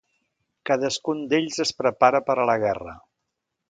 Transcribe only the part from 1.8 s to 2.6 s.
prepara per a